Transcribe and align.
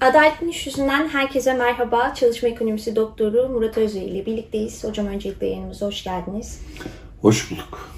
Adaletli 0.00 0.50
İş 0.50 0.66
Yüzünden 0.66 1.08
herkese 1.08 1.54
merhaba. 1.54 2.14
Çalışma 2.14 2.48
Ekonomisi 2.48 2.96
Doktoru 2.96 3.48
Murat 3.48 3.78
Özey 3.78 4.06
ile 4.06 4.26
birlikteyiz. 4.26 4.84
Hocam 4.84 5.06
öncelikle 5.06 5.46
yayınımıza 5.46 5.86
hoş 5.86 6.04
geldiniz. 6.04 6.60
Hoş 7.22 7.50
bulduk. 7.50 7.90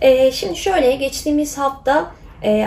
Ee, 0.00 0.32
şimdi 0.32 0.56
şöyle, 0.56 0.96
geçtiğimiz 0.96 1.58
hafta 1.58 2.14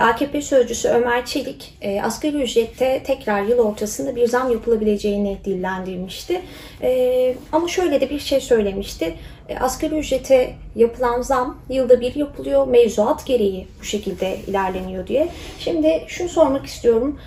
AKP 0.02 0.42
sözcüsü 0.42 0.90
Ömer 0.90 1.26
Çelik 1.26 1.78
e, 1.82 2.02
asgari 2.02 2.42
ücrette 2.42 3.04
tekrar 3.04 3.44
yıl 3.44 3.58
ortasında 3.58 4.16
bir 4.16 4.28
zam 4.28 4.52
yapılabileceğini 4.52 5.38
dillendirmişti. 5.46 6.42
E, 6.82 7.36
ama 7.52 7.68
şöyle 7.68 8.02
de 8.02 8.10
bir 8.10 8.20
şey 8.20 8.40
söylemişti. 8.40 9.16
E, 9.50 9.58
asgari 9.58 10.00
ücrete 10.00 10.56
yapılan 10.76 11.22
zam 11.22 11.58
yılda 11.70 12.02
bir 12.02 12.16
yapılıyor. 12.16 12.68
Mevzuat 12.68 13.26
gereği 13.26 13.68
bu 13.80 13.84
şekilde 13.84 14.38
ilerleniyor 14.48 15.08
diye. 15.08 15.28
Şimdi 15.60 16.04
şunu 16.08 16.30
sormak 16.30 16.66
istiyorum. 16.66 17.20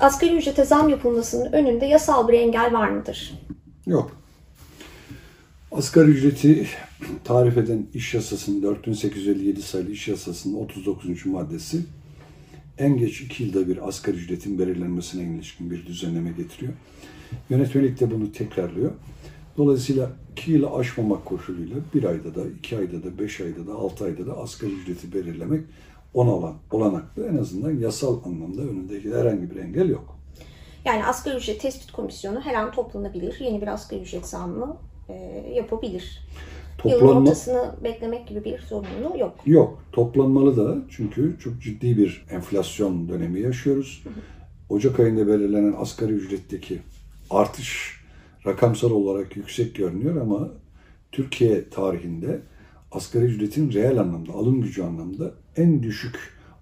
Asgari 0.00 0.36
ücrete 0.36 0.64
zam 0.64 0.88
yapılmasının 0.88 1.52
önünde 1.52 1.86
yasal 1.86 2.28
bir 2.28 2.40
engel 2.40 2.72
var 2.72 2.88
mıdır? 2.88 3.34
Yok. 3.86 4.25
Asgari 5.76 6.10
ücreti 6.10 6.66
tarif 7.24 7.58
eden 7.58 7.86
iş 7.94 8.14
yasasının 8.14 8.62
4857 8.62 9.62
sayılı 9.62 9.90
iş 9.90 10.08
yasasının 10.08 10.54
39. 10.64 11.26
maddesi 11.26 11.80
en 12.78 12.96
geç 12.96 13.20
iki 13.20 13.42
yılda 13.42 13.68
bir 13.68 13.88
asgari 13.88 14.16
ücretin 14.16 14.58
belirlenmesine 14.58 15.34
ilişkin 15.34 15.70
bir 15.70 15.86
düzenleme 15.86 16.30
getiriyor. 16.30 16.72
Yönetmelik 17.50 18.00
de 18.00 18.10
bunu 18.10 18.32
tekrarlıyor. 18.32 18.92
Dolayısıyla 19.56 20.10
iki 20.32 20.52
yılı 20.52 20.70
aşmamak 20.70 21.24
koşuluyla 21.24 21.76
bir 21.94 22.04
ayda 22.04 22.34
da, 22.34 22.40
iki 22.58 22.78
ayda 22.78 23.04
da, 23.04 23.18
beş 23.18 23.40
ayda 23.40 23.66
da, 23.66 23.74
altı 23.74 24.04
ayda 24.04 24.26
da 24.26 24.38
asgari 24.38 24.72
ücreti 24.72 25.12
belirlemek 25.12 25.64
ona 26.14 26.30
olan 26.30 26.54
olanaklı. 26.70 27.26
En 27.26 27.36
azından 27.36 27.70
yasal 27.70 28.24
anlamda 28.24 28.62
önündeki 28.62 29.14
herhangi 29.14 29.50
bir 29.50 29.56
engel 29.56 29.88
yok. 29.88 30.18
Yani 30.84 31.04
asgari 31.04 31.36
ücret 31.36 31.60
tespit 31.60 31.92
komisyonu 31.92 32.40
her 32.40 32.54
an 32.54 32.72
toplanabilir. 32.72 33.40
Yeni 33.40 33.62
bir 33.62 33.66
asgari 33.66 34.00
ücret 34.00 34.26
zammı 34.26 34.76
yapabilir. 35.54 36.26
Toplanma... 36.78 37.06
Yılın 37.06 37.22
ortasını 37.22 37.74
beklemek 37.84 38.28
gibi 38.28 38.44
bir 38.44 38.58
sorumluluğu 38.58 39.18
yok. 39.18 39.34
Yok. 39.46 39.82
Toplanmalı 39.92 40.56
da 40.56 40.78
çünkü 40.90 41.36
çok 41.40 41.62
ciddi 41.62 41.96
bir 41.96 42.26
enflasyon 42.30 43.08
dönemi 43.08 43.40
yaşıyoruz. 43.40 44.02
Ocak 44.68 45.00
ayında 45.00 45.26
belirlenen 45.26 45.74
asgari 45.78 46.12
ücretteki 46.12 46.78
artış 47.30 48.00
rakamsal 48.46 48.90
olarak 48.90 49.36
yüksek 49.36 49.74
görünüyor 49.74 50.20
ama 50.20 50.48
Türkiye 51.12 51.70
tarihinde 51.70 52.40
asgari 52.92 53.24
ücretin 53.24 53.72
reel 53.72 54.00
anlamda, 54.00 54.32
alım 54.32 54.60
gücü 54.60 54.82
anlamda 54.82 55.30
en 55.56 55.82
düşük 55.82 56.18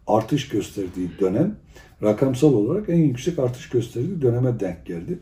artış 0.06 0.48
gösterdiği 0.48 1.10
dönem 1.20 1.56
rakamsal 2.02 2.54
olarak 2.54 2.88
en 2.88 2.98
yüksek 2.98 3.38
artış 3.38 3.68
gösterdiği 3.68 4.22
döneme 4.22 4.60
denk 4.60 4.86
geldi. 4.86 5.18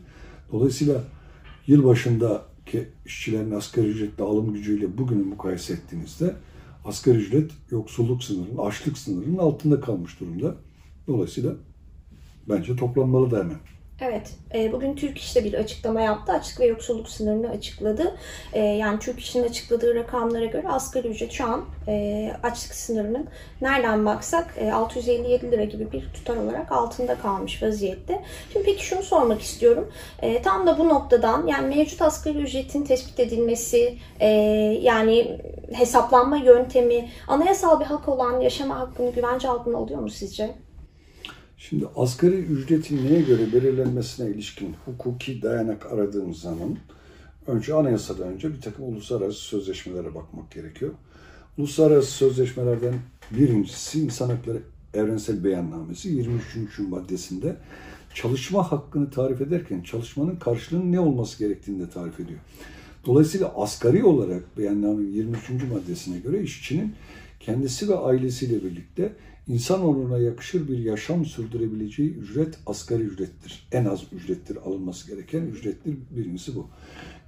Dolayısıyla 0.51 1.03
yıl 1.67 1.83
başındaki 2.67 2.89
işçilerin 3.05 3.51
asgari 3.51 3.87
ücretle 3.87 4.23
alım 4.23 4.53
gücüyle 4.53 4.97
bugünü 4.97 5.23
mukayese 5.23 5.73
ettiğinizde 5.73 6.35
asgari 6.85 7.17
ücret 7.17 7.51
yoksulluk 7.71 8.23
sınırının, 8.23 8.57
açlık 8.57 8.97
sınırının 8.97 9.37
altında 9.37 9.81
kalmış 9.81 10.19
durumda. 10.19 10.55
Dolayısıyla 11.07 11.55
bence 12.49 12.75
toplanmalı 12.75 13.31
da 13.31 13.39
hemen. 13.39 13.59
Evet, 14.05 14.35
e, 14.55 14.71
bugün 14.71 14.95
Türk 14.95 15.17
İş'te 15.17 15.43
bir 15.43 15.53
açıklama 15.53 16.01
yaptı. 16.01 16.33
Açlık 16.33 16.59
ve 16.59 16.65
yoksulluk 16.65 17.09
sınırını 17.09 17.49
açıkladı. 17.49 18.15
E, 18.53 18.59
yani 18.59 18.99
Türk 18.99 19.19
İş'in 19.19 19.43
açıkladığı 19.43 19.95
rakamlara 19.95 20.45
göre 20.45 20.67
asgari 20.67 21.07
ücret 21.07 21.31
şu 21.31 21.45
an 21.45 21.65
e, 21.87 22.31
açlık 22.43 22.75
sınırının 22.75 23.27
nereden 23.61 24.05
baksak 24.05 24.55
657 24.73 25.51
lira 25.51 25.63
gibi 25.63 25.91
bir 25.91 26.09
tutar 26.13 26.37
olarak 26.37 26.71
altında 26.71 27.15
kalmış 27.15 27.63
vaziyette. 27.63 28.21
Şimdi 28.53 28.65
peki 28.65 28.85
şunu 28.85 29.03
sormak 29.03 29.41
istiyorum. 29.41 29.91
Tam 30.43 30.67
da 30.67 30.79
bu 30.79 30.89
noktadan 30.89 31.47
yani 31.47 31.75
mevcut 31.75 32.01
asgari 32.01 32.37
ücretin 32.37 32.83
tespit 32.83 33.19
edilmesi, 33.19 33.97
yani 34.81 35.41
hesaplanma 35.73 36.37
yöntemi, 36.37 37.09
anayasal 37.27 37.79
bir 37.79 37.85
hak 37.85 38.07
olan 38.07 38.39
yaşama 38.39 38.79
hakkını 38.79 39.11
güvence 39.11 39.49
altına 39.49 39.77
alıyor 39.77 39.99
mu 39.99 40.09
sizce? 40.09 40.55
Şimdi 41.69 41.87
asgari 41.95 42.35
ücretin 42.35 43.05
neye 43.05 43.21
göre 43.21 43.53
belirlenmesine 43.53 44.29
ilişkin 44.29 44.75
hukuki 44.85 45.41
dayanak 45.41 45.85
aradığımız 45.85 46.39
zaman 46.39 46.77
önce 47.47 47.73
anayasadan 47.73 48.27
önce 48.27 48.53
bir 48.53 48.61
takım 48.61 48.85
uluslararası 48.85 49.39
sözleşmelere 49.39 50.15
bakmak 50.15 50.51
gerekiyor. 50.51 50.91
Uluslararası 51.57 52.11
sözleşmelerden 52.11 52.93
birincisi 53.31 54.01
İnsan 54.01 54.29
Hakları 54.29 54.61
Evrensel 54.93 55.43
Beyannamesi 55.43 56.09
23. 56.09 56.79
maddesinde 56.79 57.55
çalışma 58.13 58.71
hakkını 58.71 59.09
tarif 59.09 59.41
ederken 59.41 59.81
çalışmanın 59.81 60.35
karşılığının 60.35 60.91
ne 60.91 60.99
olması 60.99 61.39
gerektiğini 61.39 61.79
de 61.79 61.89
tarif 61.89 62.19
ediyor. 62.19 62.39
Dolayısıyla 63.05 63.53
asgari 63.55 64.03
olarak 64.03 64.57
beyannamenin 64.57 65.11
23. 65.11 65.49
maddesine 65.71 66.19
göre 66.19 66.41
işçinin 66.41 66.95
kendisi 67.39 67.89
ve 67.89 67.95
ailesiyle 67.95 68.63
birlikte 68.63 69.13
insan 69.47 69.83
onuruna 69.83 70.17
yakışır 70.17 70.67
bir 70.67 70.77
yaşam 70.77 71.25
sürdürebileceği 71.25 72.13
ücret 72.13 72.55
asgari 72.65 73.03
ücrettir. 73.03 73.67
En 73.71 73.85
az 73.85 74.01
ücrettir 74.11 74.57
alınması 74.65 75.07
gereken 75.07 75.41
ücrettir. 75.41 75.97
Birincisi 76.11 76.55
bu. 76.55 76.67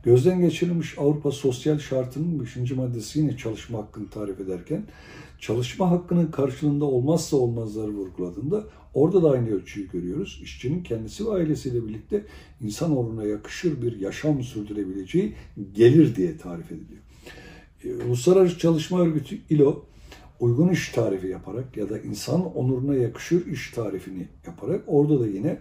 Gözden 0.05 0.41
geçirilmiş 0.41 0.97
Avrupa 0.97 1.31
Sosyal 1.31 1.79
Şartı'nın 1.79 2.39
5. 2.39 2.71
maddesi 2.71 3.19
yine 3.19 3.37
çalışma 3.37 3.77
hakkını 3.77 4.09
tarif 4.09 4.39
ederken 4.39 4.83
çalışma 5.39 5.91
hakkının 5.91 6.31
karşılığında 6.31 6.85
olmazsa 6.85 7.37
olmazları 7.37 7.91
vurguladığında 7.91 8.63
orada 8.93 9.23
da 9.23 9.31
aynı 9.31 9.49
ölçüyü 9.49 9.91
görüyoruz. 9.91 10.39
İşçinin 10.43 10.83
kendisi 10.83 11.25
ve 11.25 11.31
ailesiyle 11.31 11.87
birlikte 11.87 12.25
insan 12.61 12.97
onuruna 12.97 13.23
yakışır 13.23 13.81
bir 13.81 13.99
yaşam 13.99 14.43
sürdürebileceği 14.43 15.33
gelir 15.73 16.15
diye 16.15 16.37
tarif 16.37 16.71
ediliyor. 16.71 17.01
Ee, 17.83 18.07
Uluslararası 18.07 18.59
Çalışma 18.59 19.01
Örgütü 19.01 19.37
ILO 19.49 19.85
uygun 20.39 20.69
iş 20.69 20.89
tarifi 20.89 21.27
yaparak 21.27 21.77
ya 21.77 21.89
da 21.89 21.99
insan 21.99 22.55
onuruna 22.55 22.95
yakışır 22.95 23.47
iş 23.47 23.71
tarifini 23.71 24.27
yaparak 24.47 24.83
orada 24.87 25.19
da 25.19 25.27
yine 25.27 25.59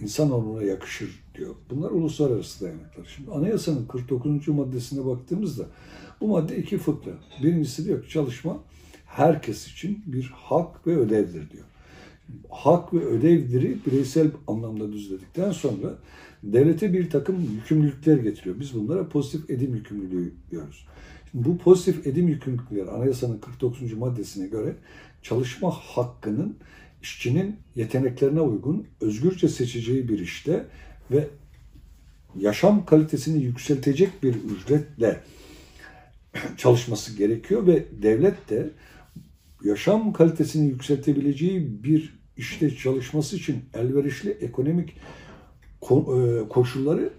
insan 0.00 0.30
onuruna 0.30 0.62
yakışır 0.62 1.24
diyor. 1.34 1.54
Bunlar 1.70 1.90
uluslararası 1.90 2.64
dayanaklar. 2.64 3.12
Şimdi 3.16 3.30
anayasanın 3.30 3.86
49. 3.86 4.48
maddesine 4.48 5.06
baktığımızda 5.06 5.66
bu 6.20 6.28
madde 6.28 6.56
iki 6.56 6.78
fıkra. 6.78 7.12
Birincisi 7.42 7.84
diyor 7.84 8.02
ki 8.02 8.10
çalışma 8.10 8.58
herkes 9.06 9.66
için 9.66 10.02
bir 10.06 10.32
hak 10.34 10.86
ve 10.86 10.96
ödevdir 10.96 11.50
diyor. 11.50 11.64
Hak 12.50 12.94
ve 12.94 13.04
ödevleri 13.04 13.78
bireysel 13.86 14.30
anlamda 14.46 14.92
düzledikten 14.92 15.52
sonra 15.52 15.94
devlete 16.42 16.92
bir 16.92 17.10
takım 17.10 17.40
yükümlülükler 17.40 18.16
getiriyor. 18.16 18.60
Biz 18.60 18.74
bunlara 18.74 19.08
pozitif 19.08 19.50
edim 19.50 19.74
yükümlülüğü 19.74 20.32
diyoruz. 20.50 20.86
Bu 21.34 21.58
pozitif 21.58 22.06
edim 22.06 22.28
yükümlülükleri 22.28 22.90
anayasanın 22.90 23.38
49. 23.38 23.92
maddesine 23.92 24.46
göre 24.46 24.76
çalışma 25.22 25.70
hakkının 25.70 26.56
işçinin 27.04 27.56
yeteneklerine 27.74 28.40
uygun 28.40 28.86
özgürce 29.00 29.48
seçeceği 29.48 30.08
bir 30.08 30.18
işte 30.18 30.66
ve 31.10 31.28
yaşam 32.36 32.86
kalitesini 32.86 33.42
yükseltecek 33.42 34.22
bir 34.22 34.34
ücretle 34.34 35.20
çalışması 36.56 37.16
gerekiyor 37.16 37.66
ve 37.66 37.84
devlet 38.02 38.50
de 38.50 38.70
yaşam 39.64 40.12
kalitesini 40.12 40.66
yükseltebileceği 40.66 41.84
bir 41.84 42.18
işte 42.36 42.76
çalışması 42.76 43.36
için 43.36 43.64
elverişli 43.74 44.30
ekonomik 44.30 44.96
e, 45.82 46.48
koşulları 46.48 47.12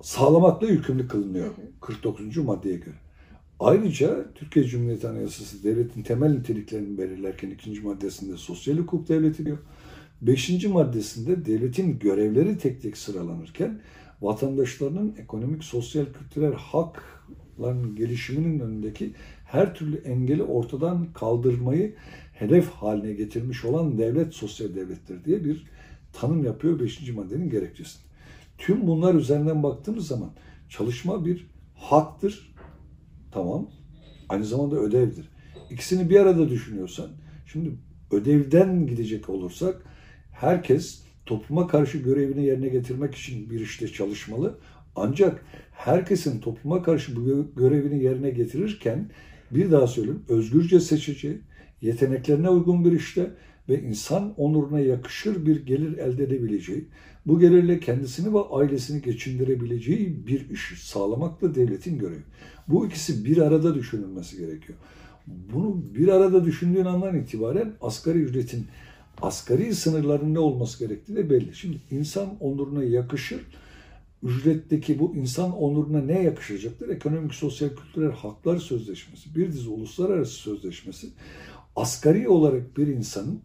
sağlamakla 0.00 0.66
yükümlü 0.66 1.08
kılınıyor 1.08 1.54
49. 1.80 2.36
maddeye 2.36 2.76
göre. 2.76 2.96
Ayrıca 3.62 4.24
Türkiye 4.34 4.64
Cumhuriyeti 4.64 5.08
Anayasası 5.08 5.64
devletin 5.64 6.02
temel 6.02 6.30
niteliklerini 6.30 6.98
belirlerken 6.98 7.50
ikinci 7.50 7.80
maddesinde 7.80 8.36
sosyal 8.36 8.78
hukuk 8.78 9.08
devleti 9.08 9.46
diyor. 9.46 9.58
Beşinci 10.22 10.68
maddesinde 10.68 11.44
devletin 11.44 11.98
görevleri 11.98 12.58
tek 12.58 12.82
tek 12.82 12.96
sıralanırken 12.96 13.80
vatandaşlarının 14.20 15.14
ekonomik, 15.18 15.64
sosyal, 15.64 16.04
kültürel 16.04 16.52
hakların 16.52 17.96
gelişiminin 17.96 18.60
önündeki 18.60 19.12
her 19.44 19.74
türlü 19.74 19.96
engeli 19.96 20.42
ortadan 20.42 21.12
kaldırmayı 21.12 21.94
hedef 22.32 22.68
haline 22.68 23.12
getirmiş 23.12 23.64
olan 23.64 23.98
devlet 23.98 24.34
sosyal 24.34 24.74
devlettir 24.74 25.24
diye 25.24 25.44
bir 25.44 25.66
tanım 26.12 26.44
yapıyor 26.44 26.80
5. 26.80 27.08
maddenin 27.10 27.50
gerekçesinde. 27.50 28.04
Tüm 28.58 28.86
bunlar 28.86 29.14
üzerinden 29.14 29.62
baktığımız 29.62 30.06
zaman 30.06 30.30
çalışma 30.68 31.24
bir 31.24 31.46
haktır. 31.74 32.51
Tamam. 33.32 33.70
Aynı 34.28 34.44
zamanda 34.44 34.76
ödevdir. 34.76 35.28
İkisini 35.70 36.10
bir 36.10 36.20
arada 36.20 36.48
düşünüyorsan, 36.48 37.08
şimdi 37.46 37.70
ödevden 38.10 38.86
gidecek 38.86 39.28
olursak 39.28 39.82
herkes 40.32 41.02
topluma 41.26 41.66
karşı 41.66 41.98
görevini 41.98 42.46
yerine 42.46 42.68
getirmek 42.68 43.14
için 43.14 43.50
bir 43.50 43.60
işte 43.60 43.88
çalışmalı. 43.88 44.58
Ancak 44.96 45.44
herkesin 45.72 46.40
topluma 46.40 46.82
karşı 46.82 47.16
bu 47.16 47.46
görevini 47.56 48.04
yerine 48.04 48.30
getirirken 48.30 49.10
bir 49.50 49.70
daha 49.70 49.86
söyleyeyim 49.86 50.22
özgürce 50.28 50.80
seçici, 50.80 51.40
yeteneklerine 51.80 52.48
uygun 52.48 52.84
bir 52.84 52.92
işte 52.92 53.30
ve 53.68 53.82
insan 53.82 54.34
onuruna 54.36 54.80
yakışır 54.80 55.46
bir 55.46 55.66
gelir 55.66 55.98
elde 55.98 56.24
edebileceği, 56.24 56.88
bu 57.26 57.40
gelirle 57.40 57.80
kendisini 57.80 58.34
ve 58.34 58.38
ailesini 58.38 59.02
geçindirebileceği 59.02 60.26
bir 60.26 60.50
iş 60.50 60.82
sağlamak 60.82 61.42
da 61.42 61.54
devletin 61.54 61.98
görevi. 61.98 62.22
Bu 62.68 62.86
ikisi 62.86 63.24
bir 63.24 63.38
arada 63.38 63.74
düşünülmesi 63.74 64.36
gerekiyor. 64.36 64.78
Bunu 65.26 65.82
bir 65.94 66.08
arada 66.08 66.44
düşündüğün 66.44 66.84
andan 66.84 67.16
itibaren 67.16 67.72
asgari 67.80 68.18
ücretin 68.18 68.66
asgari 69.22 69.74
sınırların 69.74 70.34
ne 70.34 70.38
olması 70.38 70.84
gerektiği 70.84 71.16
de 71.16 71.30
belli. 71.30 71.54
Şimdi 71.54 71.80
insan 71.90 72.36
onuruna 72.40 72.84
yakışır, 72.84 73.40
ücretteki 74.22 74.98
bu 74.98 75.14
insan 75.16 75.56
onuruna 75.56 76.00
ne 76.00 76.22
yakışacaktır? 76.22 76.88
Ekonomik, 76.88 77.34
sosyal, 77.34 77.68
kültürel 77.68 78.12
haklar 78.12 78.58
sözleşmesi, 78.58 79.34
bir 79.34 79.52
dizi 79.52 79.68
uluslararası 79.68 80.32
sözleşmesi 80.32 81.08
asgari 81.76 82.28
olarak 82.28 82.76
bir 82.76 82.86
insanın 82.86 83.40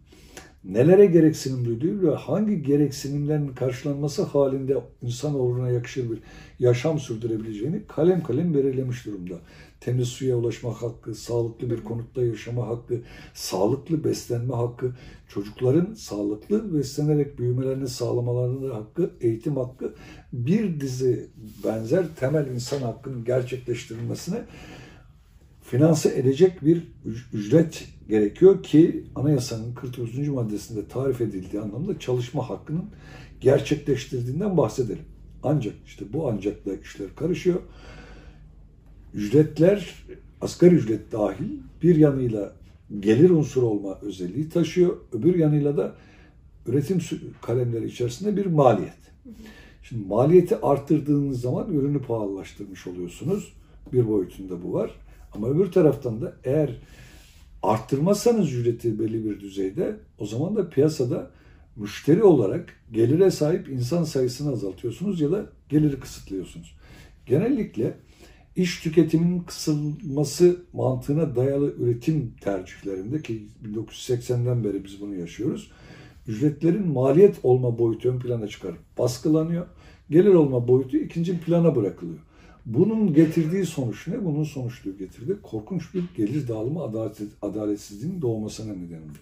nelere 0.68 1.06
gereksinim 1.06 1.64
duyduğu 1.64 2.02
ve 2.02 2.14
hangi 2.14 2.62
gereksinimlerin 2.62 3.48
karşılanması 3.48 4.22
halinde 4.22 4.76
insan 5.02 5.34
uğruna 5.34 5.70
yakışır 5.70 6.10
bir 6.10 6.18
yaşam 6.58 6.98
sürdürebileceğini 6.98 7.82
kalem 7.88 8.22
kalem 8.22 8.54
belirlemiş 8.54 9.06
durumda. 9.06 9.34
Temiz 9.80 10.08
suya 10.08 10.36
ulaşma 10.36 10.82
hakkı, 10.82 11.14
sağlıklı 11.14 11.70
bir 11.70 11.84
konutta 11.84 12.22
yaşama 12.22 12.68
hakkı, 12.68 13.00
sağlıklı 13.34 14.04
beslenme 14.04 14.54
hakkı, 14.54 14.92
çocukların 15.28 15.94
sağlıklı 15.94 16.78
beslenerek 16.78 17.38
büyümelerini 17.38 17.88
sağlamalarının 17.88 18.70
hakkı, 18.70 19.10
eğitim 19.20 19.56
hakkı, 19.56 19.94
bir 20.32 20.80
dizi 20.80 21.30
benzer 21.64 22.04
temel 22.16 22.46
insan 22.46 22.82
hakkının 22.82 23.24
gerçekleştirilmesine 23.24 24.44
finanse 25.70 26.18
edecek 26.18 26.64
bir 26.64 26.82
ücret 27.32 27.88
gerekiyor 28.08 28.62
ki 28.62 29.04
anayasanın 29.14 29.74
49. 29.74 30.28
maddesinde 30.28 30.88
tarif 30.88 31.20
edildiği 31.20 31.62
anlamda 31.62 31.98
çalışma 31.98 32.50
hakkının 32.50 32.84
gerçekleştirdiğinden 33.40 34.56
bahsedelim. 34.56 35.04
Ancak 35.42 35.74
işte 35.86 36.04
bu 36.12 36.28
ancakla 36.28 36.74
işler 36.74 37.14
karışıyor. 37.16 37.60
Ücretler 39.14 39.94
asgari 40.40 40.74
ücret 40.74 41.12
dahil 41.12 41.48
bir 41.82 41.96
yanıyla 41.96 42.52
gelir 43.00 43.30
unsuru 43.30 43.66
olma 43.66 43.98
özelliği 44.02 44.48
taşıyor. 44.48 44.96
Öbür 45.12 45.34
yanıyla 45.34 45.76
da 45.76 45.94
üretim 46.66 46.98
kalemleri 47.42 47.86
içerisinde 47.86 48.36
bir 48.36 48.46
maliyet. 48.46 48.98
Şimdi 49.82 50.06
maliyeti 50.06 50.56
arttırdığınız 50.56 51.40
zaman 51.40 51.72
ürünü 51.72 52.02
pahalılaştırmış 52.02 52.86
oluyorsunuz. 52.86 53.52
Bir 53.92 54.08
boyutunda 54.08 54.62
bu 54.62 54.72
var. 54.72 54.90
Ama 55.32 55.48
öbür 55.48 55.72
taraftan 55.72 56.20
da 56.20 56.36
eğer 56.44 56.70
arttırmazsanız 57.62 58.52
ücreti 58.52 58.98
belli 58.98 59.24
bir 59.24 59.40
düzeyde 59.40 59.96
o 60.18 60.26
zaman 60.26 60.56
da 60.56 60.68
piyasada 60.68 61.30
müşteri 61.76 62.22
olarak 62.22 62.74
gelire 62.92 63.30
sahip 63.30 63.68
insan 63.68 64.04
sayısını 64.04 64.52
azaltıyorsunuz 64.52 65.20
ya 65.20 65.30
da 65.30 65.46
geliri 65.68 66.00
kısıtlıyorsunuz. 66.00 66.74
Genellikle 67.26 67.94
iş 68.56 68.80
tüketiminin 68.80 69.40
kısılması 69.40 70.56
mantığına 70.72 71.36
dayalı 71.36 71.74
üretim 71.78 72.34
tercihlerinde 72.40 73.22
ki 73.22 73.48
1980'den 73.64 74.64
beri 74.64 74.84
biz 74.84 75.00
bunu 75.00 75.14
yaşıyoruz. 75.14 75.70
Ücretlerin 76.28 76.88
maliyet 76.88 77.36
olma 77.42 77.78
boyutu 77.78 78.08
ön 78.08 78.18
plana 78.18 78.48
çıkarıp 78.48 78.78
baskılanıyor. 78.98 79.66
Gelir 80.10 80.34
olma 80.34 80.68
boyutu 80.68 80.96
ikinci 80.96 81.40
plana 81.40 81.76
bırakılıyor. 81.76 82.18
Bunun 82.68 83.14
getirdiği 83.14 83.66
sonuç 83.66 84.08
ne? 84.08 84.24
Bunun 84.24 84.44
sonuçluğu 84.44 84.98
getirdi. 84.98 85.36
Korkunç 85.42 85.94
bir 85.94 86.04
gelir 86.16 86.48
dağılımı 86.48 86.82
adalet, 86.82 87.16
adaletsizliğinin 87.42 88.22
doğmasına 88.22 88.72
neden 88.72 88.98
oluyor. 88.98 89.20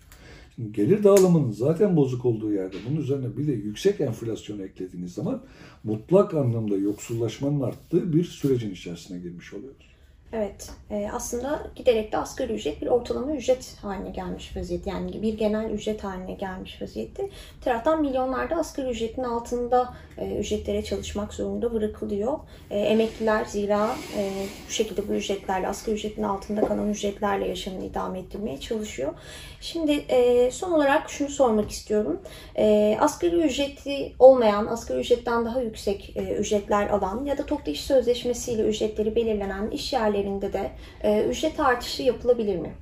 Şimdi 0.54 0.72
gelir 0.72 1.04
dağılımının 1.04 1.50
zaten 1.50 1.96
bozuk 1.96 2.24
olduğu 2.24 2.52
yerde 2.52 2.76
bunun 2.88 3.00
üzerine 3.00 3.36
bir 3.36 3.46
de 3.46 3.52
yüksek 3.52 4.00
enflasyon 4.00 4.58
eklediğiniz 4.58 5.14
zaman 5.14 5.42
mutlak 5.84 6.34
anlamda 6.34 6.76
yoksullaşmanın 6.76 7.60
arttığı 7.60 8.12
bir 8.12 8.24
sürecin 8.24 8.70
içerisine 8.70 9.18
girmiş 9.18 9.54
oluyoruz. 9.54 9.95
Evet, 10.32 10.70
e, 10.90 11.08
aslında 11.12 11.62
giderek 11.76 12.12
de 12.12 12.18
asgari 12.18 12.52
ücret 12.52 12.82
bir 12.82 12.86
ortalama 12.86 13.32
ücret 13.32 13.76
haline 13.82 14.10
gelmiş 14.10 14.56
vaziyette. 14.56 14.90
Yani 14.90 15.22
bir 15.22 15.38
genel 15.38 15.70
ücret 15.70 16.04
haline 16.04 16.32
gelmiş 16.32 16.82
vaziyette. 16.82 17.22
Bir 17.56 17.64
taraftan 17.64 18.00
milyonlarda 18.00 18.56
asgari 18.56 18.90
ücretin 18.90 19.22
altında 19.22 19.94
e, 20.18 20.36
ücretlere 20.36 20.84
çalışmak 20.84 21.34
zorunda 21.34 21.74
bırakılıyor. 21.74 22.38
E, 22.70 22.78
emekliler 22.78 23.44
zira 23.44 23.90
e, 24.16 24.32
bu 24.68 24.72
şekilde 24.72 25.08
bu 25.08 25.12
ücretlerle, 25.12 25.68
asgari 25.68 25.96
ücretin 25.96 26.22
altında 26.22 26.60
kalan 26.60 26.90
ücretlerle 26.90 27.48
yaşamını 27.48 27.84
idame 27.84 28.18
ettirmeye 28.18 28.60
çalışıyor. 28.60 29.14
Şimdi 29.60 29.92
e, 29.92 30.50
son 30.50 30.72
olarak 30.72 31.10
şunu 31.10 31.28
sormak 31.28 31.70
istiyorum. 31.70 32.20
E, 32.56 32.96
asgari 33.00 33.36
ücreti 33.36 34.12
olmayan, 34.18 34.66
asgari 34.66 35.00
ücretten 35.00 35.44
daha 35.44 35.60
yüksek 35.60 36.16
e, 36.16 36.34
ücretler 36.34 36.88
alan 36.88 37.24
ya 37.24 37.38
da 37.38 37.46
toplu 37.46 37.72
iş 37.72 37.80
sözleşmesiyle 37.80 38.62
ücretleri 38.62 39.16
belirlenen 39.16 39.70
iş 39.70 39.92
yerlerinde 40.16 40.52
de 40.52 40.70
e, 41.02 41.24
ücret 41.24 41.60
artışı 41.60 42.02
yapılabilir 42.02 42.56
mi? 42.56 42.72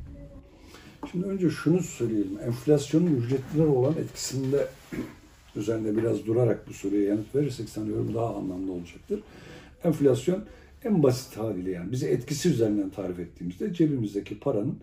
Şimdi 1.11 1.27
önce 1.27 1.51
şunu 1.51 1.83
söyleyelim. 1.83 2.39
Enflasyonun 2.47 3.17
ücretler 3.17 3.65
olan 3.65 3.95
etkisinde 3.95 4.67
üzerinde 5.57 5.97
biraz 5.97 6.27
durarak 6.27 6.69
bu 6.69 6.73
soruya 6.73 7.05
yanıt 7.05 7.35
verirsek 7.35 7.69
sanıyorum 7.69 8.15
daha 8.15 8.35
anlamlı 8.35 8.73
olacaktır. 8.73 9.21
Enflasyon 9.85 10.45
en 10.85 11.03
basit 11.03 11.37
haliyle 11.37 11.71
yani 11.71 11.93
bize 11.93 12.09
etkisi 12.09 12.49
üzerinden 12.49 12.91
tarif 12.91 13.19
ettiğimizde 13.19 13.75
cebimizdeki 13.75 14.39
paranın 14.39 14.79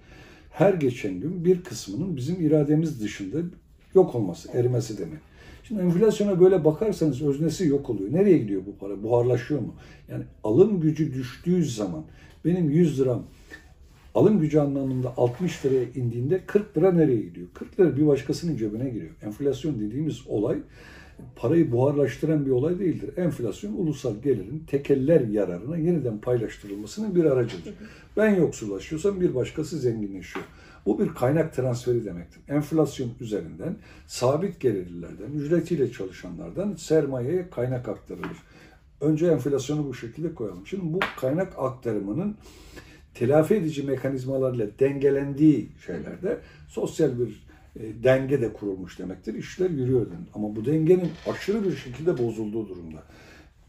her 0.51 0.73
geçen 0.73 1.19
gün 1.19 1.45
bir 1.45 1.63
kısmının 1.63 2.15
bizim 2.15 2.45
irademiz 2.45 3.01
dışında 3.01 3.37
yok 3.93 4.15
olması, 4.15 4.51
erimesi 4.51 4.97
demek. 4.97 5.19
Şimdi 5.63 5.81
enflasyona 5.81 6.39
böyle 6.39 6.65
bakarsanız 6.65 7.21
öznesi 7.21 7.67
yok 7.67 7.89
oluyor. 7.89 8.13
Nereye 8.13 8.37
gidiyor 8.37 8.61
bu 8.65 8.75
para? 8.75 9.03
Buharlaşıyor 9.03 9.61
mu? 9.61 9.75
Yani 10.09 10.23
alım 10.43 10.81
gücü 10.81 11.13
düştüğü 11.13 11.65
zaman 11.65 12.03
benim 12.45 12.69
100 12.69 12.99
liram 12.99 13.23
alım 14.15 14.39
gücü 14.39 14.59
anlamında 14.59 15.13
60 15.17 15.65
liraya 15.65 15.83
indiğinde 15.83 16.41
40 16.47 16.77
lira 16.77 16.91
nereye 16.91 17.21
gidiyor? 17.21 17.47
40 17.53 17.79
lira 17.79 17.97
bir 17.97 18.07
başkasının 18.07 18.57
cebine 18.57 18.89
giriyor. 18.89 19.11
Enflasyon 19.21 19.79
dediğimiz 19.79 20.27
olay 20.27 20.57
parayı 21.35 21.71
buharlaştıran 21.71 22.45
bir 22.45 22.51
olay 22.51 22.79
değildir. 22.79 23.17
Enflasyon 23.17 23.73
ulusal 23.73 24.15
gelirin 24.23 24.63
tekeller 24.67 25.21
yararına 25.21 25.77
yeniden 25.77 26.17
paylaştırılmasının 26.17 27.15
bir 27.15 27.25
aracıdır. 27.25 27.73
Ben 28.17 28.35
yoksullaşıyorsam 28.35 29.21
bir 29.21 29.35
başkası 29.35 29.79
zenginleşiyor. 29.79 30.45
Bu 30.85 30.99
bir 30.99 31.07
kaynak 31.07 31.53
transferi 31.53 32.05
demektir. 32.05 32.41
Enflasyon 32.49 33.09
üzerinden 33.19 33.75
sabit 34.07 34.59
gelirlilerden, 34.59 35.31
ücretiyle 35.35 35.91
çalışanlardan 35.91 36.75
sermayeye 36.75 37.49
kaynak 37.49 37.89
aktarılır. 37.89 38.37
Önce 39.01 39.27
enflasyonu 39.27 39.87
bu 39.87 39.93
şekilde 39.93 40.35
koyalım. 40.35 40.67
Şimdi 40.67 40.93
bu 40.93 40.99
kaynak 41.17 41.53
aktarımının 41.57 42.35
telafi 43.13 43.53
edici 43.53 43.83
mekanizmalarla 43.83 44.65
dengelendiği 44.79 45.69
şeylerde 45.85 46.39
sosyal 46.67 47.19
bir 47.19 47.47
e, 47.75 48.03
denge 48.03 48.41
de 48.41 48.53
kurulmuş 48.53 48.99
demektir. 48.99 49.33
İşler 49.33 49.69
yürüyor 49.69 50.05
denir. 50.05 50.29
Ama 50.33 50.55
bu 50.55 50.65
dengenin 50.65 51.09
aşırı 51.29 51.63
bir 51.63 51.75
şekilde 51.75 52.17
bozulduğu 52.17 52.69
durumda. 52.69 53.03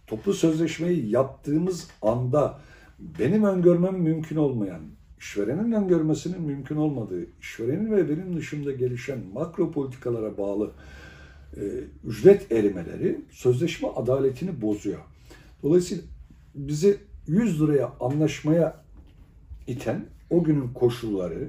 Toplu 0.07 0.35
sözleşmeyi 0.35 1.11
yaptığımız 1.11 1.89
anda 2.03 2.59
benim 2.99 3.45
öngörmem 3.45 3.95
mümkün 3.95 4.37
olmayan, 4.37 4.81
işverenin 5.19 5.73
öngörmesinin 5.73 6.43
mümkün 6.43 6.77
olmadığı, 6.77 7.27
işverenin 7.41 7.93
ve 7.93 8.09
benim 8.09 8.37
dışımda 8.37 8.73
gelişen 8.73 9.19
makro 9.35 9.71
politikalara 9.71 10.39
bağlı 10.39 10.71
e, 11.57 11.61
ücret 12.05 12.53
erimeleri 12.53 13.21
sözleşme 13.31 13.89
adaletini 13.89 14.63
bozuyor. 14.63 15.01
Dolayısıyla 15.63 16.05
bizi 16.55 16.99
100 17.27 17.63
liraya 17.63 17.93
anlaşmaya 18.01 18.85
iten 19.67 20.07
o 20.31 20.45
günün 20.45 20.69
koşulları, 20.69 21.49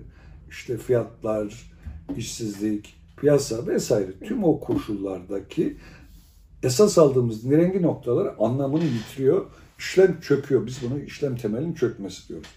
işte 0.50 0.78
fiyatlar, 0.78 1.72
işsizlik, 2.18 2.96
piyasa 3.18 3.68
vesaire 3.68 4.12
tüm 4.24 4.44
o 4.44 4.60
koşullardaki 4.60 5.78
esas 6.64 6.98
aldığımız 6.98 7.46
nirengi 7.46 7.82
noktalar 7.82 8.36
anlamını 8.40 8.84
yitiriyor. 8.84 9.46
İşlem 9.80 10.20
çöküyor. 10.22 10.66
Biz 10.66 10.80
bunu 10.82 11.00
işlem 11.00 11.36
temelinin 11.36 11.74
çökmesi 11.74 12.30
diyoruz. 12.30 12.48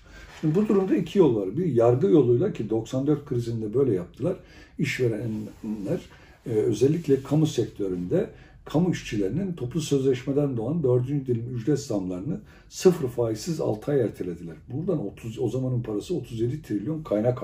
Şimdi 0.40 0.54
bu 0.54 0.68
durumda 0.68 0.96
iki 0.96 1.18
yol 1.18 1.36
var. 1.36 1.56
Bir 1.56 1.66
yargı 1.66 2.06
yoluyla 2.06 2.52
ki 2.52 2.70
94 2.70 3.26
krizinde 3.26 3.74
böyle 3.74 3.94
yaptılar. 3.94 4.36
İşverenler 4.78 6.00
e, 6.46 6.50
özellikle 6.50 7.22
kamu 7.22 7.46
sektöründe 7.46 8.30
kamu 8.66 8.90
işçilerinin 8.90 9.52
toplu 9.52 9.80
sözleşmeden 9.80 10.56
doğan 10.56 10.82
dördüncü 10.82 11.26
dilim 11.26 11.54
ücret 11.54 11.80
zamlarını 11.80 12.40
sıfır 12.68 13.08
faizsiz 13.08 13.60
6 13.60 13.92
ay 13.92 14.00
ertelediler. 14.00 14.56
Buradan 14.68 15.06
30, 15.06 15.38
o 15.38 15.48
zamanın 15.48 15.82
parası 15.82 16.16
37 16.16 16.62
trilyon 16.62 17.02
kaynak 17.02 17.42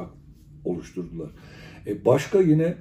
oluşturdular. 0.65 1.31
E 1.87 2.05
başka 2.05 2.41
yine 2.41 2.75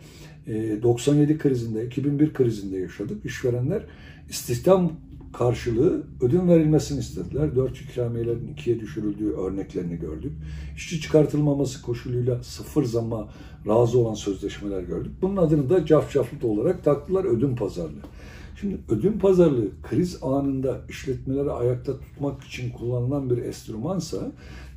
e, 0.48 0.84
97 0.84 1.38
krizinde, 1.38 1.86
2001 1.86 2.34
krizinde 2.34 2.78
yaşadık. 2.78 3.26
İşverenler 3.26 3.84
istihdam 4.30 4.92
karşılığı 5.34 6.04
ödün 6.22 6.48
verilmesini 6.48 7.00
istediler. 7.00 7.56
Dört 7.56 7.82
ikramiyelerin 7.82 8.48
ikiye 8.48 8.80
düşürüldüğü 8.80 9.32
örneklerini 9.32 10.00
gördük. 10.00 10.32
İşçi 10.76 11.02
çıkartılmaması 11.02 11.82
koşuluyla 11.82 12.44
sıfır 12.44 12.84
zamma 12.84 13.30
razı 13.68 14.00
olan 14.00 14.14
sözleşmeler 14.14 14.82
gördük. 14.82 15.12
Bunun 15.22 15.38
adını 15.38 15.70
da 15.70 15.86
cafcaflık 15.86 16.44
olarak 16.44 16.84
taktılar 16.84 17.26
ödün 17.26 17.56
pazarlığı. 17.56 18.02
Şimdi 18.60 18.78
ödün 18.90 19.20
pazarlığı 19.20 19.70
kriz 19.84 20.24
anında 20.24 20.82
işletmeleri 20.90 21.52
ayakta 21.52 22.00
tutmak 22.00 22.44
için 22.44 22.72
kullanılan 22.72 23.30
bir 23.30 23.38
enstrümansa 23.38 24.32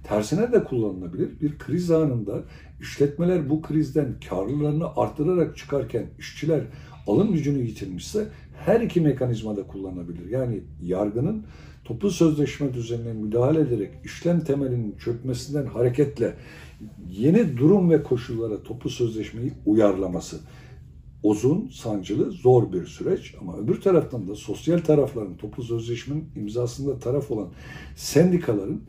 tersine 0.04 0.52
de 0.52 0.64
kullanılabilir. 0.64 1.40
Bir 1.40 1.58
kriz 1.58 1.90
anında 1.90 2.42
işletmeler 2.80 3.50
bu 3.50 3.62
krizden 3.62 4.14
karlılığını 4.28 4.96
artırarak 4.96 5.56
çıkarken 5.56 6.06
işçiler 6.18 6.61
alım 7.06 7.32
gücünü 7.32 7.62
yitirmişse 7.62 8.28
her 8.66 8.80
iki 8.80 9.00
mekanizma 9.00 9.56
da 9.56 9.66
kullanılabilir. 9.66 10.30
Yani 10.30 10.61
yargının 10.83 11.44
toplu 11.85 12.11
sözleşme 12.11 12.75
düzenine 12.75 13.12
müdahale 13.12 13.61
ederek 13.61 13.90
işlem 14.04 14.40
temelinin 14.40 14.97
çökmesinden 14.99 15.66
hareketle 15.66 16.35
yeni 17.11 17.56
durum 17.56 17.90
ve 17.90 18.02
koşullara 18.02 18.62
toplu 18.62 18.90
sözleşmeyi 18.90 19.52
uyarlaması 19.66 20.40
uzun, 21.23 21.68
sancılı, 21.68 22.30
zor 22.30 22.73
bir 22.73 22.87
süreç 22.87 23.35
ama 23.40 23.56
öbür 23.56 23.80
taraftan 23.80 24.28
da 24.28 24.35
sosyal 24.35 24.78
tarafların 24.78 25.37
toplu 25.37 25.62
sözleşmenin 25.62 26.28
imzasında 26.37 26.99
taraf 26.99 27.30
olan 27.30 27.49
sendikaların 27.97 28.83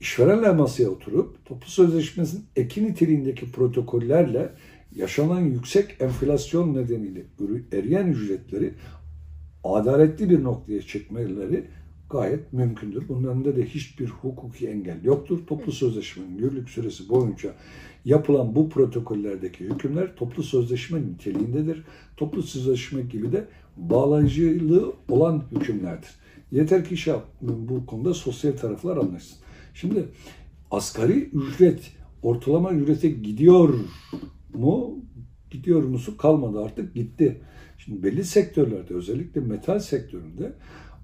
işverenle 0.00 0.52
masaya 0.52 0.88
oturup 0.88 1.44
toplu 1.44 1.68
sözleşmesinin 1.68 2.44
eki 2.56 2.84
niteliğindeki 2.84 3.52
protokollerle 3.52 4.52
yaşanan 4.96 5.40
yüksek 5.40 5.96
enflasyon 6.00 6.74
nedeniyle 6.74 7.24
eriyen 7.72 8.06
ücretleri 8.06 8.74
adaletli 9.64 10.30
bir 10.30 10.44
noktaya 10.44 10.82
çekmeleri 10.82 11.64
gayet 12.10 12.52
mümkündür. 12.52 13.08
Bunun 13.08 13.28
önünde 13.28 13.56
de 13.56 13.66
hiçbir 13.66 14.06
hukuki 14.06 14.68
engel 14.68 15.04
yoktur. 15.04 15.46
Toplu 15.46 15.72
sözleşmenin 15.72 16.38
yürürlük 16.38 16.70
süresi 16.70 17.08
boyunca 17.08 17.54
yapılan 18.04 18.54
bu 18.54 18.68
protokollerdeki 18.68 19.64
hükümler 19.64 20.16
toplu 20.16 20.42
sözleşme 20.42 21.02
niteliğindedir. 21.02 21.84
Toplu 22.16 22.42
sözleşme 22.42 23.02
gibi 23.02 23.32
de 23.32 23.48
bağlayıcılığı 23.76 24.92
olan 25.08 25.44
hükümlerdir. 25.52 26.10
Yeter 26.52 26.84
ki 26.84 26.96
şey 26.96 27.14
bu 27.40 27.86
konuda 27.86 28.14
sosyal 28.14 28.52
taraflar 28.52 28.96
anlaşsın. 28.96 29.38
Şimdi 29.74 30.04
asgari 30.70 31.12
ücret 31.12 31.92
ortalama 32.22 32.72
ücrete 32.72 33.08
gidiyor 33.08 33.74
mu? 34.54 35.04
Gidiyor 35.50 35.82
musu 35.82 36.16
kalmadı 36.16 36.62
artık 36.62 36.94
gitti. 36.94 37.40
Şimdi 37.78 38.02
belli 38.02 38.24
sektörlerde 38.24 38.94
özellikle 38.94 39.40
metal 39.40 39.78
sektöründe 39.78 40.52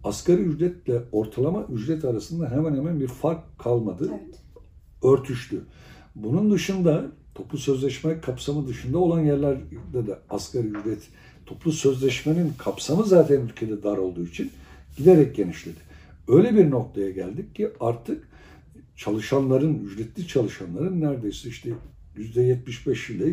asgari 0.05 0.41
ücretle 0.41 1.03
ortalama 1.13 1.67
ücret 1.73 2.05
arasında 2.05 2.51
hemen 2.51 2.77
hemen 2.77 3.01
bir 3.01 3.09
fark 3.09 3.59
kalmadı. 3.59 4.11
Evet. 4.11 4.41
Örtüştü. 5.03 5.61
Bunun 6.15 6.51
dışında 6.51 7.13
toplu 7.35 7.59
sözleşme 7.59 8.21
kapsamı 8.21 8.67
dışında 8.67 8.99
olan 8.99 9.21
yerlerde 9.21 10.07
de 10.07 10.19
asgari 10.31 10.67
ücret 10.67 11.09
toplu 11.47 11.73
sözleşmenin 11.73 12.53
kapsamı 12.59 13.05
zaten 13.05 13.41
ülkede 13.41 13.83
dar 13.83 13.97
olduğu 13.97 14.27
için 14.27 14.53
giderek 14.97 15.37
genişledi. 15.37 15.79
Öyle 16.29 16.55
bir 16.55 16.71
noktaya 16.71 17.11
geldik 17.11 17.55
ki 17.55 17.71
artık 17.81 18.29
çalışanların, 18.97 19.85
ücretli 19.85 20.27
çalışanların 20.27 21.01
neredeyse 21.01 21.49
işte 21.49 21.71
%75 22.17 23.13
ile 23.13 23.25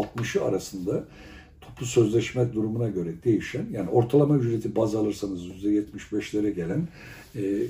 %60'ı 0.00 0.40
e, 0.40 0.44
arasında 0.44 1.04
toplu 1.60 1.86
sözleşme 1.86 2.52
durumuna 2.52 2.88
göre 2.88 3.10
değişen 3.24 3.66
yani 3.72 3.90
ortalama 3.90 4.36
ücreti 4.36 4.76
baz 4.76 4.94
alırsanız 4.94 5.46
%75'lere 5.46 6.50
gelen 6.50 6.88
e, 7.36 7.62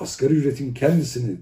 asgari 0.00 0.34
ücretin 0.34 0.74
kendisini 0.74 1.36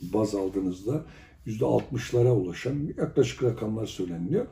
baz 0.00 0.34
aldığınızda 0.34 1.04
%60'lara 1.46 2.30
ulaşan 2.30 2.88
yaklaşık 2.96 3.42
rakamlar 3.42 3.86
söyleniliyor. 3.86 4.46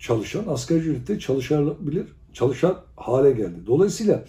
Çalışan 0.00 0.44
asgari 0.46 0.78
ücrette 0.78 1.18
çalışabilir, 1.18 2.06
çalışan 2.32 2.82
hale 2.96 3.32
geldi. 3.32 3.66
Dolayısıyla 3.66 4.24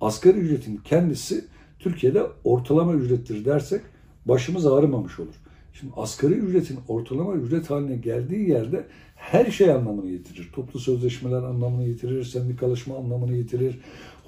asgari 0.00 0.38
ücretin 0.38 0.76
kendisi 0.76 1.44
Türkiye'de 1.78 2.22
ortalama 2.44 2.94
ücrettir 2.94 3.44
dersek 3.44 3.80
başımız 4.26 4.66
ağrımamış 4.66 5.20
olur. 5.20 5.34
Şimdi 5.80 5.92
asgari 5.96 6.34
ücretin 6.34 6.78
ortalama 6.88 7.34
ücret 7.34 7.70
haline 7.70 7.96
geldiği 7.96 8.50
yerde 8.50 8.84
her 9.14 9.50
şey 9.50 9.72
anlamını 9.72 10.10
yitirir. 10.10 10.50
Toplu 10.52 10.80
sözleşmeler 10.80 11.42
anlamını 11.42 11.88
yitirir, 11.88 12.24
sendikalaşma 12.24 12.96
anlamını 12.96 13.36
yitirir, 13.36 13.78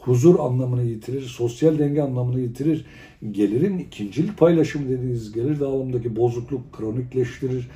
huzur 0.00 0.38
anlamını 0.38 0.82
yitirir, 0.82 1.22
sosyal 1.22 1.78
denge 1.78 2.02
anlamını 2.02 2.40
yitirir. 2.40 2.84
Gelirin 3.30 3.78
ikincil 3.78 4.28
paylaşım 4.36 4.88
dediğiniz 4.88 5.32
gelir 5.32 5.60
dağılımındaki 5.60 6.16
bozukluk 6.16 6.72
kronikleştirir. 6.72 7.68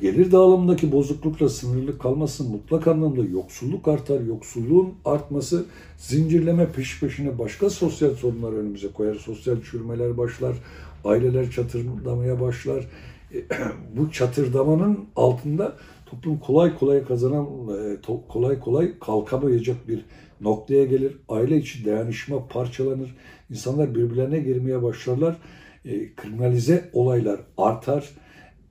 Gelir 0.00 0.32
dağılımındaki 0.32 0.92
bozuklukla 0.92 1.48
sınırlı 1.48 1.98
kalmasın 1.98 2.50
mutlak 2.50 2.86
anlamda 2.86 3.24
yoksulluk 3.24 3.88
artar. 3.88 4.20
Yoksulluğun 4.20 4.94
artması 5.04 5.64
zincirleme 5.96 6.72
peş 6.72 7.00
peşine 7.00 7.38
başka 7.38 7.70
sosyal 7.70 8.14
sorunlar 8.14 8.52
önümüze 8.52 8.88
koyar. 8.88 9.14
Sosyal 9.14 9.56
çürümeler 9.62 10.18
başlar, 10.18 10.56
aileler 11.04 11.50
çatırdamaya 11.50 12.40
başlar. 12.40 12.88
E, 13.34 13.38
bu 13.96 14.12
çatırdamanın 14.12 15.08
altında 15.16 15.76
toplum 16.06 16.38
kolay 16.38 16.78
kolay 16.78 17.04
kazanan, 17.04 17.46
e, 17.46 17.96
kolay 18.28 18.60
kolay 18.60 18.98
kalkamayacak 18.98 19.88
bir 19.88 20.04
noktaya 20.40 20.84
gelir. 20.84 21.16
Aile 21.28 21.56
içi 21.56 21.84
dayanışma 21.84 22.48
parçalanır. 22.48 23.16
İnsanlar 23.50 23.94
birbirlerine 23.94 24.38
girmeye 24.38 24.82
başlarlar. 24.82 25.36
E, 25.84 26.14
kriminalize 26.14 26.90
olaylar 26.92 27.40
artar. 27.56 28.10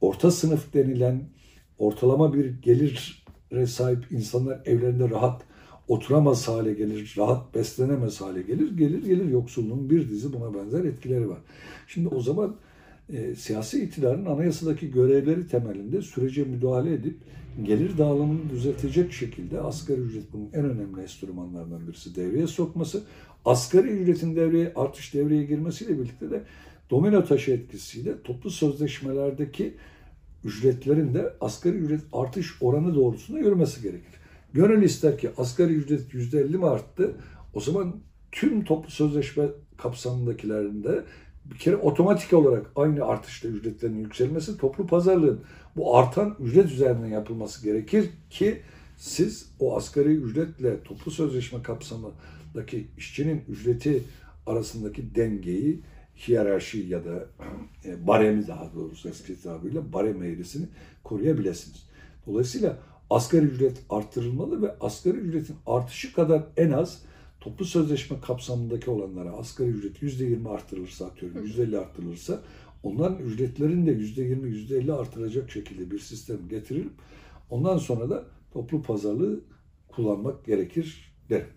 Orta 0.02 0.32
sınıf 0.32 0.74
denilen 0.74 1.22
ortalama 1.78 2.34
bir 2.34 2.62
gelire 2.62 3.68
sahip 3.68 4.12
insanlar 4.12 4.62
evlerinde 4.66 5.10
rahat 5.10 5.42
oturamaz 5.92 6.48
hale 6.48 6.74
gelir, 6.74 7.14
rahat 7.18 7.56
beslenemez 7.56 8.22
hale 8.22 8.42
gelir. 8.42 8.78
Gelir 8.78 9.04
gelir 9.04 9.30
yoksulluğun 9.30 9.90
bir 9.90 10.10
dizi 10.10 10.34
buna 10.34 10.54
benzer 10.54 10.86
etkileri 10.86 11.30
var. 11.30 11.38
Şimdi 11.88 12.08
o 12.08 12.22
zaman 12.22 12.56
e, 13.14 13.36
siyasi 13.36 13.84
iktidarın 13.84 14.26
anayasadaki 14.26 14.92
görevleri 14.92 15.48
temelinde 15.48 16.02
sürece 16.02 16.44
müdahale 16.44 16.94
edip 16.94 17.18
gelir 17.64 17.98
dağılımını 17.98 18.50
düzeltecek 18.50 19.14
şekilde 19.14 19.62
asgari 19.62 20.02
ücret 20.02 20.34
bunun 20.34 20.50
en 20.54 20.66
önemli 20.66 21.02
enstrümanlarından 21.02 21.88
birisi 21.88 22.16
devreye 22.16 22.48
sokması. 22.48 23.04
Asgari 23.46 23.88
ücretin 23.88 24.36
devreye 24.36 24.74
artış 24.76 25.14
devreye 25.14 25.44
girmesiyle 25.44 26.00
birlikte 26.00 26.32
de 26.32 26.44
domino 26.90 27.26
taşı 27.26 27.52
etkisiyle 27.52 28.22
toplu 28.24 28.50
sözleşmelerdeki 28.50 29.74
ücretlerin 30.44 31.14
de 31.14 31.34
asgari 31.42 31.76
ücret 31.76 32.02
artış 32.14 32.62
oranı 32.62 32.96
doğrultusunda 32.96 33.40
yürümesi 33.40 33.82
gerekir. 33.82 34.21
Gönül 34.54 34.84
ister 34.84 35.18
ki 35.18 35.30
asgari 35.38 35.74
ücret 35.74 36.14
%50 36.14 36.58
mi 36.58 36.68
arttı? 36.68 37.16
O 37.54 37.60
zaman 37.60 37.96
tüm 38.32 38.64
toplu 38.64 38.92
sözleşme 38.92 39.46
kapsamındakilerinde 39.78 41.04
bir 41.46 41.58
kere 41.58 41.76
otomatik 41.76 42.34
olarak 42.34 42.72
aynı 42.76 43.06
artışta 43.06 43.48
ücretlerin 43.48 44.00
yükselmesi 44.00 44.58
toplu 44.58 44.88
pazarlığın 44.88 45.42
bu 45.76 45.98
artan 45.98 46.36
ücret 46.40 46.72
üzerinden 46.72 47.08
yapılması 47.08 47.64
gerekir 47.64 48.10
ki 48.30 48.62
siz 48.98 49.50
o 49.60 49.78
asgari 49.78 50.10
ücretle 50.10 50.84
toplu 50.84 51.12
sözleşme 51.12 51.64
kapsamındaki 51.64 52.88
işçinin 52.98 53.44
ücreti 53.50 54.04
arasındaki 54.48 55.16
dengeyi, 55.16 55.82
hiyerarşi 56.28 56.80
ya 56.80 57.06
da 57.06 57.26
e, 57.86 58.08
baremi 58.08 58.48
daha 58.48 58.74
doğrusu 58.76 59.10
eski 59.10 59.42
tabirle 59.42 59.94
barem 59.94 60.24
eğrisini 60.24 60.66
koruyabilirsiniz. 61.04 61.84
Dolayısıyla 62.28 62.78
asgari 63.12 63.46
ücret 63.46 63.82
artırılmalı 63.90 64.62
ve 64.62 64.76
asgari 64.80 65.18
ücretin 65.18 65.56
artışı 65.66 66.14
kadar 66.14 66.44
en 66.58 66.72
az 66.72 67.04
toplu 67.42 67.66
sözleşme 67.66 68.20
kapsamındaki 68.22 68.90
olanlara 68.90 69.32
asgari 69.32 69.70
ücret 69.70 70.04
%20 70.04 70.50
artırılırsa 70.50 71.06
atıyorum 71.06 71.46
%50 71.46 71.78
artırılırsa 71.78 72.42
onların 72.84 73.18
ücretlerini 73.18 73.88
de 73.88 73.92
%20 73.92 74.48
%50 74.48 74.94
artıracak 74.94 75.52
şekilde 75.52 75.92
bir 75.92 76.00
sistem 76.00 76.38
getirilip 76.50 76.92
ondan 77.50 77.78
sonra 77.78 78.10
da 78.10 78.26
toplu 78.54 78.82
pazarlığı 78.82 79.42
kullanmak 79.88 80.46
gerekir 80.46 81.14
derim. 81.30 81.48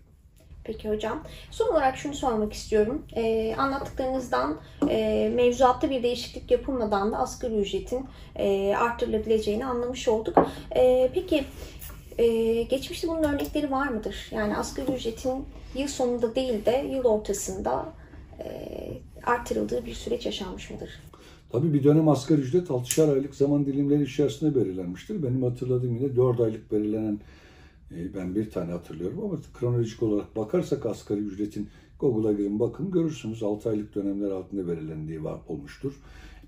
Peki 0.64 0.88
hocam. 0.88 1.22
Son 1.50 1.72
olarak 1.72 1.96
şunu 1.96 2.14
sormak 2.14 2.52
istiyorum. 2.52 3.02
Ee, 3.16 3.54
anlattıklarınızdan 3.58 4.56
e, 4.88 5.30
mevzuatta 5.34 5.90
bir 5.90 6.02
değişiklik 6.02 6.50
yapılmadan 6.50 7.12
da 7.12 7.18
asgari 7.18 7.54
ücretin 7.54 8.06
e, 8.36 8.74
arttırılabileceğini 8.76 9.66
anlamış 9.66 10.08
olduk. 10.08 10.36
E, 10.76 11.10
peki 11.14 11.44
e, 12.18 12.62
geçmişte 12.62 13.08
bunun 13.08 13.22
örnekleri 13.22 13.70
var 13.70 13.88
mıdır? 13.88 14.30
Yani 14.30 14.56
asgari 14.56 14.92
ücretin 14.92 15.44
yıl 15.74 15.88
sonunda 15.88 16.34
değil 16.34 16.64
de 16.64 16.86
yıl 16.92 17.04
ortasında 17.04 17.86
e, 18.38 18.48
arttırıldığı 19.26 19.86
bir 19.86 19.94
süreç 19.94 20.26
yaşanmış 20.26 20.70
mıdır? 20.70 20.90
Tabii 21.52 21.74
bir 21.74 21.84
dönem 21.84 22.08
asgari 22.08 22.40
ücret 22.40 22.68
6'şar 22.68 23.12
aylık 23.14 23.34
zaman 23.34 23.66
dilimleri 23.66 24.02
içerisinde 24.02 24.54
belirlenmiştir. 24.54 25.22
Benim 25.22 25.42
hatırladığım 25.42 25.96
yine 25.96 26.16
4 26.16 26.40
aylık 26.40 26.72
belirlenen 26.72 27.14
E, 27.14 27.18
ben 27.90 28.34
bir 28.34 28.50
tane 28.50 28.72
hatırlıyorum 28.72 29.24
ama 29.24 29.38
kronolojik 29.58 30.02
olarak 30.02 30.36
bakarsak 30.36 30.86
asgari 30.86 31.20
ücretin 31.20 31.68
Google'a 32.00 32.32
girin 32.32 32.60
bakın 32.60 32.90
görürsünüz 32.90 33.42
6 33.42 33.70
aylık 33.70 33.94
dönemler 33.94 34.30
altında 34.30 34.68
belirlendiği 34.68 35.24
var, 35.24 35.38
olmuştur. 35.48 35.92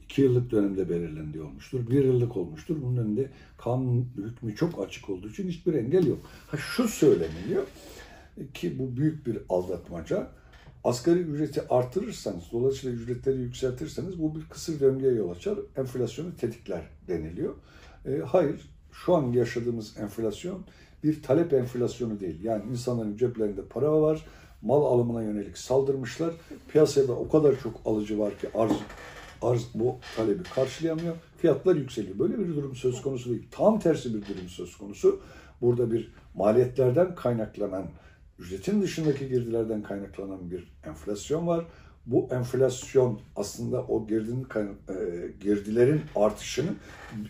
2 0.04 0.22
yıllık 0.22 0.50
dönemde 0.50 0.88
belirlendiği 0.88 1.44
olmuştur. 1.44 1.90
1 1.90 2.04
yıllık 2.04 2.36
olmuştur. 2.36 2.76
Bunun 2.82 2.96
önünde 2.96 3.30
kanun 3.58 4.08
hükmü 4.16 4.56
çok 4.56 4.86
açık 4.86 5.10
olduğu 5.10 5.28
için 5.28 5.48
hiçbir 5.48 5.74
engel 5.74 6.06
yok. 6.06 6.18
Ha 6.46 6.56
şu 6.56 6.88
söyleniliyor 6.88 7.62
ki 8.54 8.78
bu 8.78 8.96
büyük 8.96 9.26
bir 9.26 9.38
aldatmaca. 9.48 10.30
Asgari 10.84 11.18
ücreti 11.18 11.68
artırırsanız, 11.68 12.44
dolayısıyla 12.52 12.96
ücretleri 12.96 13.38
yükseltirseniz 13.38 14.22
bu 14.22 14.34
bir 14.36 14.44
kısır 14.48 14.80
döngüye 14.80 15.12
yol 15.12 15.30
açar, 15.30 15.58
enflasyonu 15.76 16.36
tetikler 16.36 16.82
deniliyor. 17.08 17.54
E, 18.06 18.18
hayır, 18.18 18.60
şu 18.92 19.14
an 19.14 19.32
yaşadığımız 19.32 19.96
enflasyon 19.98 20.64
bir 21.04 21.22
talep 21.22 21.52
enflasyonu 21.52 22.20
değil. 22.20 22.44
Yani 22.44 22.62
insanların 22.70 23.16
ceplerinde 23.16 23.62
para 23.62 24.02
var, 24.02 24.26
mal 24.62 24.84
alımına 24.84 25.22
yönelik 25.22 25.58
saldırmışlar. 25.58 26.34
Piyasada 26.68 27.12
o 27.12 27.28
kadar 27.28 27.60
çok 27.60 27.80
alıcı 27.84 28.18
var 28.18 28.38
ki 28.38 28.48
arz 28.54 28.72
arz 29.42 29.66
bu 29.74 29.98
talebi 30.16 30.42
karşılayamıyor. 30.42 31.16
Fiyatlar 31.38 31.76
yükseliyor. 31.76 32.18
Böyle 32.18 32.38
bir 32.38 32.56
durum 32.56 32.76
söz 32.76 33.02
konusu 33.02 33.30
değil. 33.30 33.48
Tam 33.50 33.78
tersi 33.80 34.14
bir 34.14 34.20
durum 34.20 34.48
söz 34.48 34.76
konusu. 34.76 35.20
Burada 35.60 35.92
bir 35.92 36.12
maliyetlerden 36.34 37.14
kaynaklanan, 37.14 37.86
ücretin 38.38 38.82
dışındaki 38.82 39.28
girdilerden 39.28 39.82
kaynaklanan 39.82 40.50
bir 40.50 40.72
enflasyon 40.84 41.46
var. 41.46 41.64
Bu 42.06 42.28
enflasyon 42.30 43.20
aslında 43.36 43.82
o 43.82 44.06
girdinin 44.06 44.44
e, 44.44 44.94
girdilerin 45.40 46.00
artışını 46.16 46.70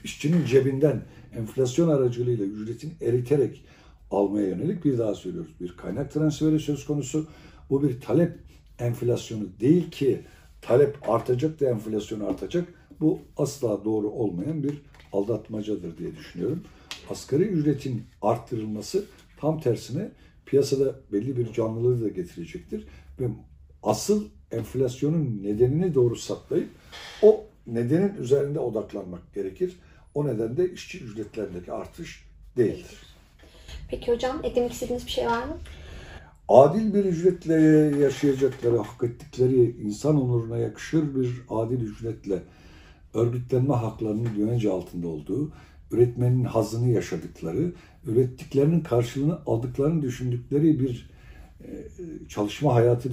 işçinin 0.04 0.44
cebinden 0.44 1.02
enflasyon 1.36 1.88
aracılığıyla 1.88 2.44
ücretin 2.44 2.92
eriterek 3.00 3.64
almaya 4.10 4.48
yönelik 4.48 4.84
bir 4.84 4.98
daha 4.98 5.14
söylüyoruz. 5.14 5.50
Bir 5.60 5.76
kaynak 5.76 6.12
transferi 6.12 6.60
söz 6.60 6.86
konusu. 6.86 7.26
Bu 7.70 7.82
bir 7.82 8.00
talep 8.00 8.38
enflasyonu 8.78 9.44
değil 9.60 9.90
ki 9.90 10.20
talep 10.62 11.10
artacak 11.10 11.60
da 11.60 11.66
enflasyon 11.70 12.20
artacak. 12.20 12.68
Bu 13.00 13.18
asla 13.36 13.84
doğru 13.84 14.10
olmayan 14.10 14.62
bir 14.62 14.82
aldatmacadır 15.12 15.98
diye 15.98 16.16
düşünüyorum. 16.16 16.62
Asgari 17.10 17.42
ücretin 17.42 18.02
arttırılması 18.22 19.04
tam 19.36 19.60
tersine 19.60 20.10
piyasada 20.46 20.94
belli 21.12 21.36
bir 21.36 21.52
canlılığı 21.52 22.04
da 22.04 22.08
getirecektir. 22.08 22.86
Ve 23.20 23.28
asıl 23.82 24.24
enflasyonun 24.52 25.40
nedenini 25.42 25.94
doğru 25.94 26.16
saptayıp 26.16 26.68
o 27.22 27.44
nedenin 27.66 28.14
üzerinde 28.14 28.60
odaklanmak 28.60 29.34
gerekir. 29.34 29.76
O 30.14 30.26
nedenle 30.26 30.72
işçi 30.72 31.04
ücretlerindeki 31.04 31.72
artış 31.72 32.24
değildir. 32.56 33.06
Peki 33.90 34.12
hocam 34.12 34.40
eklemek 34.42 34.72
istediğiniz 34.72 35.06
bir 35.06 35.10
şey 35.10 35.26
var 35.26 35.44
mı? 35.44 35.56
Adil 36.48 36.94
bir 36.94 37.04
ücretle 37.04 37.54
yaşayacakları, 38.02 38.78
hak 38.78 39.04
ettikleri 39.04 39.70
insan 39.70 40.22
onuruna 40.22 40.58
yakışır 40.58 41.14
bir 41.14 41.30
adil 41.48 41.80
ücretle 41.80 42.42
örgütlenme 43.14 43.74
haklarının 43.74 44.34
güvence 44.36 44.70
altında 44.70 45.08
olduğu, 45.08 45.52
üretmenin 45.90 46.44
hazını 46.44 46.88
yaşadıkları, 46.88 47.72
ürettiklerinin 48.06 48.80
karşılığını 48.80 49.38
aldıklarını 49.46 50.02
düşündükleri 50.02 50.80
bir 50.80 51.10
e, 51.60 51.68
çalışma 52.28 52.74
hayatı 52.74 53.12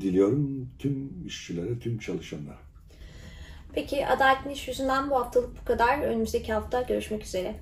diliyorum 0.00 0.70
tüm 0.78 1.26
işçilere, 1.26 1.78
tüm 1.78 1.98
çalışanlara. 1.98 2.58
Peki 3.72 4.06
Adaletli 4.06 4.52
İş 4.52 4.68
yüzünden 4.68 5.10
bu 5.10 5.16
haftalık 5.16 5.60
bu 5.60 5.64
kadar. 5.64 5.98
Önümüzdeki 5.98 6.52
hafta 6.52 6.82
görüşmek 6.82 7.24
üzere. 7.24 7.54